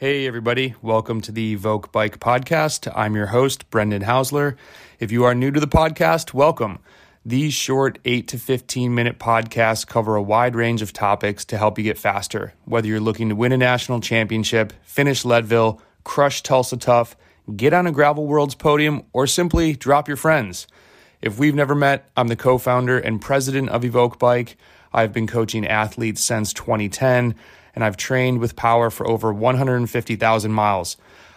[0.00, 0.76] Hey, everybody.
[0.80, 2.88] Welcome to the Evoq Bike Podcast.
[2.94, 4.54] I'm your host, Brendan Housler.
[5.00, 6.78] If you are new to the podcast, welcome.
[7.26, 11.78] These short 8 to 15 minute podcasts cover a wide range of topics to help
[11.78, 12.54] you get faster.
[12.64, 17.16] Whether you're looking to win a national championship, finish Leadville, crush Tulsa Tough,
[17.56, 20.68] get on a Gravel Worlds podium, or simply drop your friends.
[21.20, 24.56] If we've never met, I'm the co founder and president of Evoq Bike.
[24.92, 27.34] I've been coaching athletes since 2010
[27.74, 30.96] and I've trained with power for over 150,000 miles.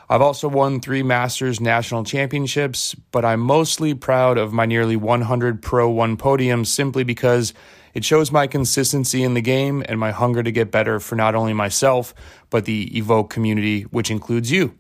[0.10, 5.62] I've also won three Masters national championships, but I'm mostly proud of my nearly 100
[5.62, 7.54] Pro 1 podiums simply because
[7.94, 11.36] it shows my consistency in the game and my hunger to get better for not
[11.36, 12.14] only myself,
[12.50, 14.76] but the Evoq community, which includes you.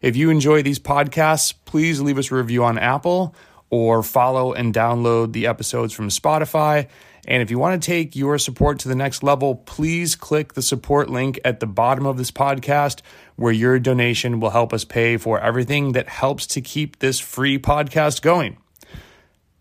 [0.00, 3.34] If you enjoy these podcasts, please leave us a review on Apple
[3.70, 6.88] or follow and download the episodes from Spotify.
[7.26, 10.62] And if you want to take your support to the next level, please click the
[10.62, 13.02] support link at the bottom of this podcast,
[13.36, 17.58] where your donation will help us pay for everything that helps to keep this free
[17.58, 18.56] podcast going.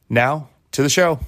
[0.10, 1.20] Now to the show.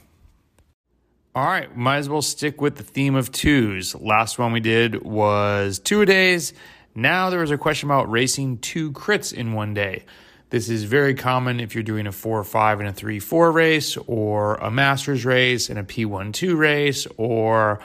[1.35, 3.93] All right, might as well stick with the theme of twos.
[3.93, 6.53] Last one we did was two days.
[6.95, 10.05] Now there was a question about racing two crits in one day.
[10.49, 13.97] This is very common if you're doing a 4 5 and a 3 4 race,
[14.07, 17.79] or a master's race and a P1 2 race, or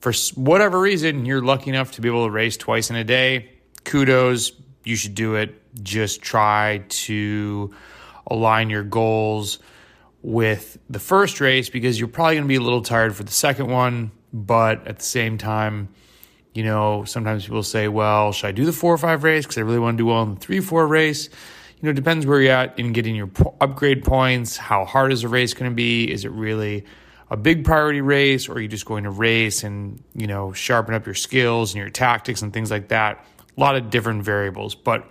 [0.00, 3.50] for whatever reason you're lucky enough to be able to race twice in a day.
[3.84, 4.52] Kudos,
[4.84, 5.54] you should do it.
[5.82, 7.74] Just try to
[8.26, 9.58] align your goals
[10.20, 13.32] with the first race because you're probably going to be a little tired for the
[13.32, 15.88] second one, but at the same time,
[16.52, 19.56] you know, sometimes people say, well, should I do the 4 or 5 race because
[19.56, 21.30] I really want to do well in the 3 4 race?
[21.80, 24.56] You know, it depends where you're at in getting your upgrade points.
[24.58, 26.10] How hard is the race going to be?
[26.10, 26.84] Is it really
[27.30, 30.94] a big priority race, or are you just going to race and you know sharpen
[30.94, 33.24] up your skills and your tactics and things like that?
[33.56, 35.08] A lot of different variables, but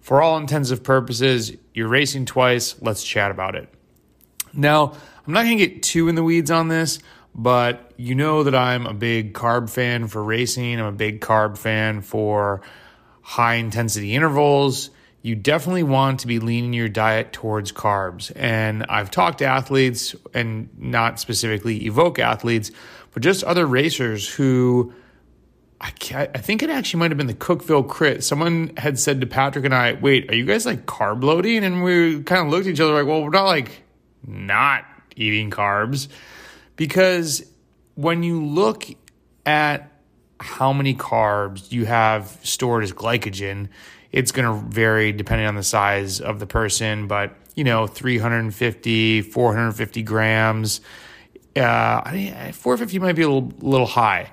[0.00, 2.80] for all intensive purposes, you're racing twice.
[2.80, 3.68] Let's chat about it.
[4.52, 4.92] Now,
[5.26, 7.00] I'm not going to get too in the weeds on this,
[7.34, 10.78] but you know that I'm a big carb fan for racing.
[10.78, 12.60] I'm a big carb fan for
[13.22, 14.90] high intensity intervals
[15.24, 18.30] you definitely want to be leaning your diet towards carbs.
[18.36, 22.70] And I've talked to athletes, and not specifically Evoq athletes,
[23.10, 24.92] but just other racers who
[25.80, 28.22] I, I think it actually might have been the Cookeville crit.
[28.22, 31.82] Someone had said to Patrick and I, "Wait, are you guys like carb loading?" And
[31.82, 33.82] we kind of looked at each other like, "Well, we're not like
[34.26, 34.84] not
[35.16, 36.08] eating carbs,"
[36.76, 37.50] because
[37.94, 38.84] when you look
[39.46, 39.90] at
[40.38, 43.68] how many carbs you have stored as glycogen,
[44.14, 49.22] it's going to vary depending on the size of the person, but you know, 350,
[49.22, 50.80] 450 grams.
[51.56, 52.00] Uh,
[52.52, 54.30] 450 might be a little, little high.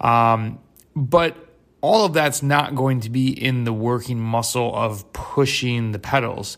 [0.00, 0.60] Um,
[0.94, 1.36] but
[1.80, 6.56] all of that's not going to be in the working muscle of pushing the pedals.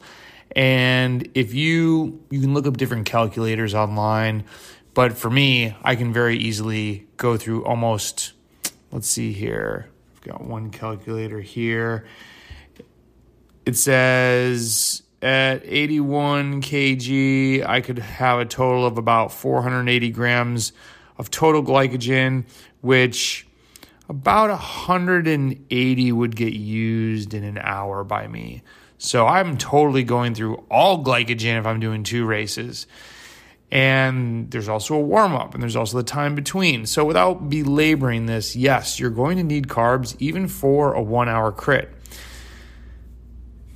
[0.55, 4.45] And if you you can look up different calculators online,
[4.93, 8.35] but for me, I can very easily go through almost
[8.93, 9.89] let's see here.
[10.15, 12.07] I've got one calculator here.
[13.67, 20.73] It says at 81 kg, I could have a total of about 480 grams
[21.19, 22.45] of total glycogen,
[22.81, 23.45] which
[24.09, 28.63] about 180 would get used in an hour by me.
[28.99, 32.87] So I'm totally going through all glycogen if I'm doing two races.
[33.73, 36.87] And there's also a warm up and there's also the time between.
[36.87, 41.51] So without belaboring this, yes, you're going to need carbs even for a one hour
[41.51, 41.96] crit.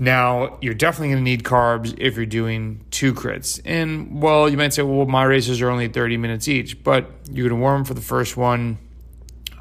[0.00, 3.60] Now, you're definitely going to need carbs if you're doing two crits.
[3.66, 7.46] And, well, you might say, well, my races are only 30 minutes each, but you're
[7.50, 8.78] going to warm for the first one.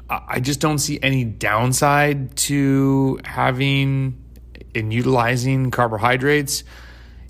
[0.08, 4.24] I just don't see any downside to having
[4.74, 6.64] and utilizing carbohydrates.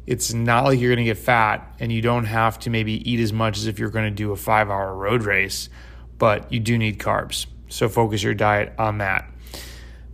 [0.07, 3.19] It's not like you're going to get fat and you don't have to maybe eat
[3.19, 5.69] as much as if you're going to do a five hour road race,
[6.17, 7.47] but you do need carbs.
[7.69, 9.29] So focus your diet on that.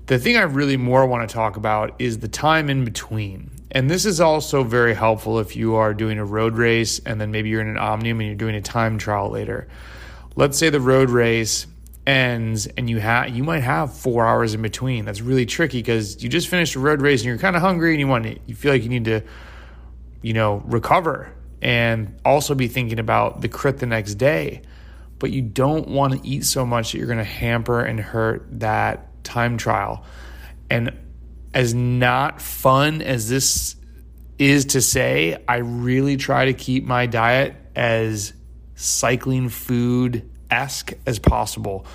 [0.06, 3.50] The thing I really more want to talk about is the time in between.
[3.72, 7.32] And this is also very helpful if you are doing a road race and then
[7.32, 9.66] maybe you're in an omnium and you're doing a time trial later.
[10.36, 11.66] Let's say the road race
[12.06, 15.04] ends and you have you might have 4 hours in between.
[15.04, 17.90] That's really tricky because you just finished a road race and you're kind of hungry
[17.90, 19.22] and you want to, you feel like you need to
[20.22, 21.32] you know, recover
[21.62, 24.62] and also be thinking about the crit the next day.
[25.18, 28.46] But you don't want to eat so much that you're going to hamper and hurt
[28.60, 30.04] that time trial.
[30.70, 30.96] And
[31.52, 33.76] as not fun as this
[34.38, 38.32] is to say, I really try to keep my diet as
[38.74, 41.86] cycling food esque as possible.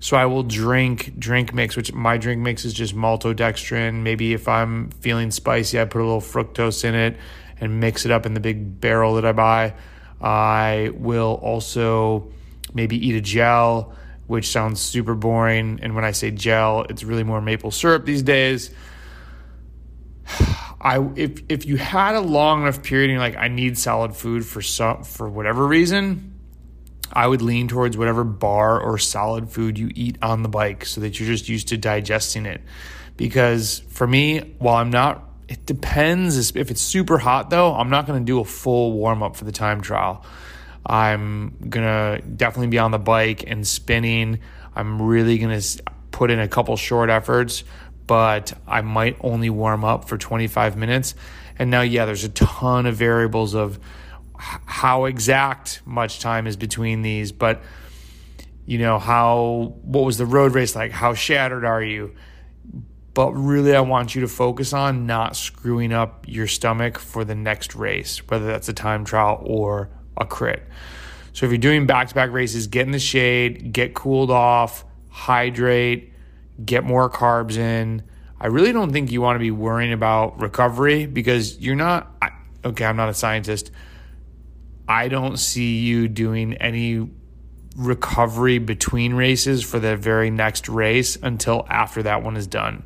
[0.00, 4.02] So I will drink drink mix, which my drink mix is just maltodextrin.
[4.02, 7.16] Maybe if I'm feeling spicy, I put a little fructose in it
[7.58, 9.74] and mix it up in the big barrel that I buy.
[10.20, 12.30] I will also
[12.74, 13.94] maybe eat a gel,
[14.26, 15.80] which sounds super boring.
[15.82, 18.70] And when I say gel, it's really more maple syrup these days.
[20.78, 24.14] I if if you had a long enough period and you're like I need solid
[24.14, 26.38] food for some for whatever reason,
[27.12, 31.00] I would lean towards whatever bar or solid food you eat on the bike so
[31.00, 32.60] that you're just used to digesting it.
[33.16, 36.54] Because for me, while I'm not, it depends.
[36.54, 39.44] If it's super hot though, I'm not going to do a full warm up for
[39.44, 40.24] the time trial.
[40.86, 44.40] I'm to definitely be on the bike and spinning.
[44.74, 47.64] I'm really to put in a couple short efforts,
[48.06, 51.14] but I might only warm up for 25 minutes.
[51.58, 53.80] And now, yeah, there's a ton of variables of,
[54.38, 57.62] how exact much time is between these, but
[58.66, 60.92] you know, how what was the road race like?
[60.92, 62.14] How shattered are you?
[63.14, 67.34] But really, I want you to focus on not screwing up your stomach for the
[67.34, 70.62] next race, whether that's a time trial or a crit.
[71.32, 74.84] So if you're doing back to back races, get in the shade, get cooled off,
[75.10, 76.12] hydrate,
[76.64, 78.02] get more carbs in.
[78.40, 82.10] I really don't think you want to be worrying about recovery because you're not.
[82.64, 83.70] Okay, I'm not a scientist
[84.88, 87.10] I don't see you doing any
[87.76, 92.84] recovery between races for the very next race until after that one is done.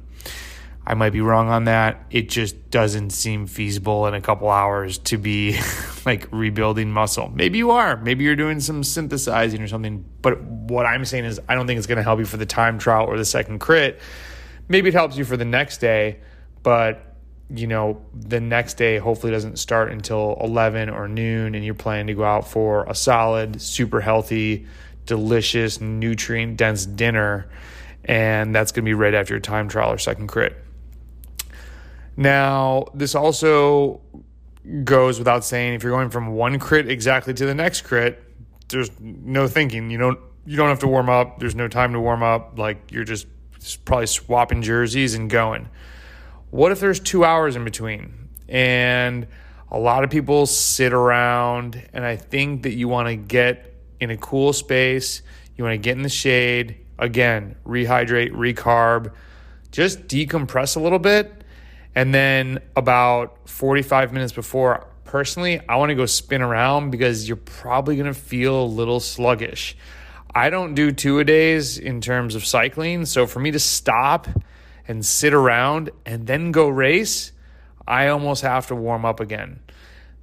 [0.90, 2.04] I might be wrong on that.
[2.10, 5.56] It just doesn't seem feasible in a couple hours to be
[6.04, 7.30] like rebuilding muscle.
[7.32, 7.96] Maybe you are.
[7.98, 10.04] Maybe you're doing some synthesizing or something.
[10.20, 12.44] But what I'm saying is, I don't think it's going to help you for the
[12.44, 14.00] time trial or the second crit.
[14.66, 16.18] Maybe it helps you for the next day,
[16.64, 17.14] but
[17.54, 22.08] you know, the next day hopefully doesn't start until 11 or noon, and you're planning
[22.08, 24.66] to go out for a solid, super healthy,
[25.06, 27.48] delicious, nutrient dense dinner.
[28.04, 30.56] And that's going to be right after your time trial or second crit.
[32.16, 34.00] Now, this also
[34.84, 38.22] goes without saying if you're going from one crit exactly to the next crit,
[38.68, 39.90] there's no thinking.
[39.90, 41.38] You don't you don't have to warm up.
[41.38, 42.58] There's no time to warm up.
[42.58, 43.26] Like you're just
[43.84, 45.68] probably swapping jerseys and going.
[46.50, 48.28] What if there's two hours in between?
[48.48, 49.26] And
[49.70, 54.10] a lot of people sit around, and I think that you want to get in
[54.10, 55.22] a cool space.
[55.56, 56.78] You want to get in the shade.
[56.98, 59.12] Again, rehydrate, recarb,
[59.70, 61.39] just decompress a little bit.
[61.94, 67.36] And then about 45 minutes before, personally, I want to go spin around because you're
[67.36, 69.76] probably going to feel a little sluggish.
[70.32, 73.04] I don't do two a days in terms of cycling.
[73.06, 74.28] So for me to stop
[74.86, 77.32] and sit around and then go race,
[77.86, 79.60] I almost have to warm up again.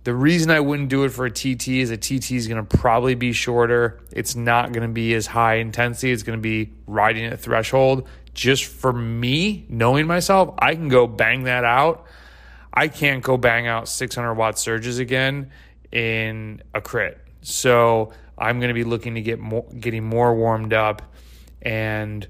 [0.05, 2.77] The reason I wouldn't do it for a TT is a TT is going to
[2.77, 3.99] probably be shorter.
[4.13, 6.13] It's not going to be as high intensity.
[6.13, 8.07] It's going to be riding at threshold.
[8.37, 12.05] Just for me, knowing myself, I can go bang that out.
[12.71, 15.49] I can't go bang out 600 watt surges again
[15.91, 17.19] in a crit.
[17.41, 21.01] So I'm going to be looking to get more, getting more warmed up
[21.63, 22.27] and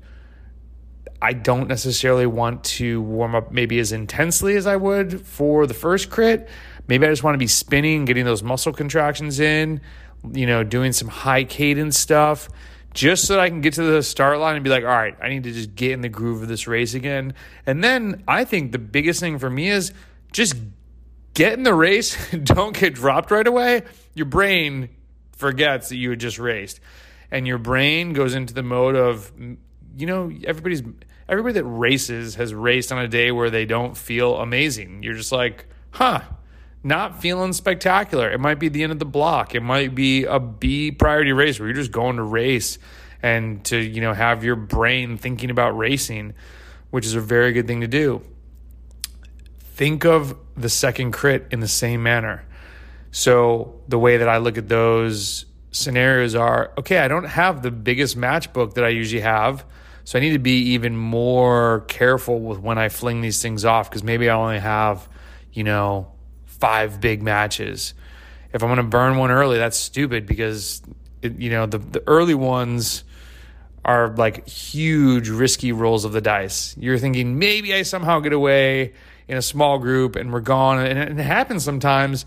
[1.21, 5.73] I don't necessarily want to warm up maybe as intensely as I would for the
[5.73, 6.47] first crit.
[6.87, 9.81] Maybe I just want to be spinning, getting those muscle contractions in,
[10.31, 12.47] you know, doing some high cadence stuff
[12.97, 15.15] just so that I can get to the start line and be like, all right,
[15.21, 17.35] I need to just get in the groove of this race again.
[17.63, 19.93] And then I think the biggest thing for me is
[20.31, 20.55] just
[21.35, 23.83] get in the race, don't get dropped right away.
[24.15, 24.89] Your brain
[25.33, 26.79] forgets that you had just raced.
[27.29, 30.81] And your brain goes into the mode of, you know, everybody's
[31.29, 35.03] everybody that races has raced on a day where they don't feel amazing.
[35.03, 36.21] You're just like, huh,
[36.83, 38.31] not feeling spectacular.
[38.31, 39.55] It might be the end of the block.
[39.55, 42.77] It might be a B priority race where you're just going to race
[43.21, 46.33] and to, you know, have your brain thinking about racing,
[46.91, 48.21] which is a very good thing to do.
[49.59, 52.45] Think of the second crit in the same manner.
[53.11, 57.71] So the way that I look at those scenarios are okay, I don't have the
[57.71, 59.65] biggest matchbook that I usually have.
[60.03, 63.89] So I need to be even more careful with when I fling these things off
[63.89, 65.07] because maybe I only have,
[65.51, 66.11] you know,
[66.59, 67.93] five big matches.
[68.53, 70.81] If I'm going to burn one early, that's stupid because,
[71.21, 73.03] it, you know, the, the early ones
[73.83, 76.75] are like huge risky rolls of the dice.
[76.77, 78.93] You're thinking maybe I somehow get away
[79.27, 80.85] in a small group and we're gone.
[80.85, 82.25] And it happens sometimes,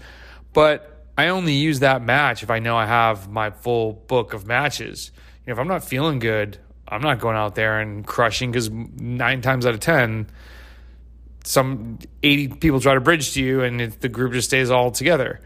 [0.53, 4.47] but I only use that match if I know I have my full book of
[4.47, 5.13] matches.
[5.45, 6.59] You know, if I'm not feeling good,
[6.89, 10.29] I'm not going out there and crushing because nine times out of 10,
[11.45, 14.91] some 80 people try to bridge to you and it, the group just stays all
[14.91, 15.41] together.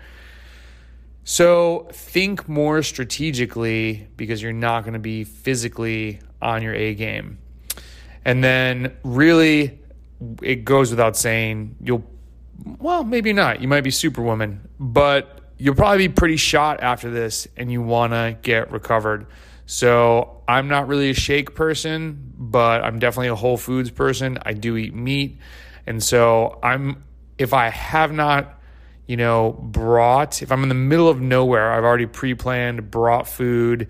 [1.24, 7.38] So think more strategically because you're not going to be physically on your A game.
[8.24, 9.78] And then really
[10.42, 12.04] it goes without saying, you'll
[12.78, 13.60] well, maybe not.
[13.60, 18.12] You might be superwoman, but you'll probably be pretty shot after this and you want
[18.12, 19.26] to get recovered.
[19.66, 24.38] So, I'm not really a shake person, but I'm definitely a whole foods person.
[24.42, 25.38] I do eat meat.
[25.86, 27.04] And so, I'm
[27.38, 28.60] if I have not
[29.06, 33.28] you know, brought, if I'm in the middle of nowhere, I've already pre planned, brought
[33.28, 33.88] food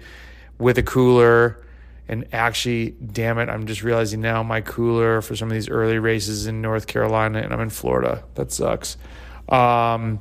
[0.59, 1.65] with a cooler.
[2.09, 5.99] And actually, damn it, I'm just realizing now my cooler for some of these early
[5.99, 8.25] races in North Carolina, and I'm in Florida.
[8.35, 8.99] That sucks.
[9.49, 10.21] Um,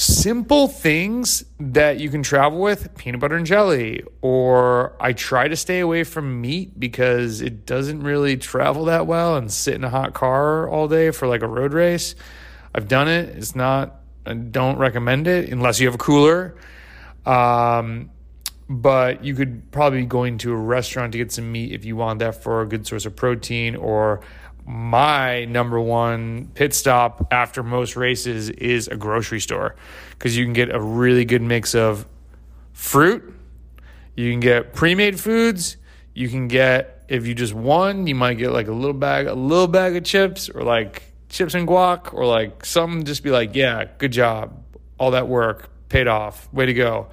[0.00, 5.56] simple things that you can travel with peanut butter and jelly or i try to
[5.56, 9.90] stay away from meat because it doesn't really travel that well and sit in a
[9.90, 12.14] hot car all day for like a road race
[12.74, 13.36] I've done it.
[13.36, 16.56] It's not, I don't recommend it unless you have a cooler.
[17.26, 18.10] Um,
[18.68, 21.96] but you could probably be going to a restaurant to get some meat if you
[21.96, 23.74] want that for a good source of protein.
[23.76, 24.20] Or
[24.68, 29.74] my number one pit stop after most races is a grocery store
[30.10, 32.06] because you can get a really good mix of
[32.74, 33.34] fruit,
[34.14, 35.78] you can get pre made foods,
[36.12, 39.32] you can get, if you just won, you might get like a little bag, a
[39.32, 43.54] little bag of chips or like chips and guac or like some just be like,
[43.54, 44.62] yeah, good job.
[44.98, 46.52] All that work paid off.
[46.52, 47.06] Way to go.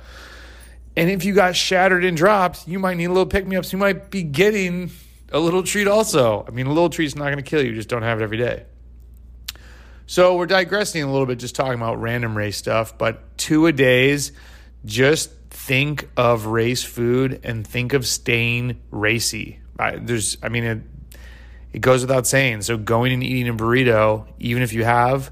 [0.98, 3.72] And if you got shattered and dropped, you might need a little pick me ups.
[3.72, 4.92] You might be getting
[5.32, 6.46] a little treat also.
[6.48, 8.38] I mean, a little treat's not going to kill you, just don't have it every
[8.38, 8.66] day.
[10.08, 13.72] So we're digressing a little bit, just talking about random race stuff, but two a
[13.72, 14.32] days,
[14.86, 19.60] just think of race food and think of staying racy.
[19.80, 20.82] I, there's, I mean, it,
[21.74, 22.62] it goes without saying.
[22.62, 25.32] So going and eating a burrito, even if you have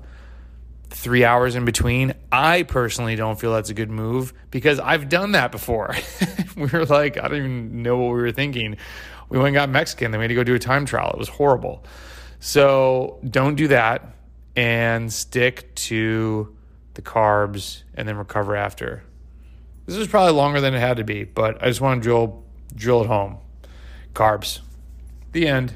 [0.94, 5.34] three hours in between, I personally don't feel that's a good move because I've done
[5.34, 5.96] that before.
[6.56, 8.78] we were like, I don't even know what we were thinking.
[9.30, 11.12] We went and got Mexican, then we had to go do a time trial.
[11.12, 11.84] It was horrible.
[12.40, 14.16] So don't do that
[14.56, 16.56] and stick to
[16.94, 19.04] the carbs and then recover after.
[19.86, 22.44] This was probably longer than it had to be, but I just want to drill
[22.76, 23.38] drill it home.
[24.14, 24.60] Carbs.
[25.32, 25.74] The end.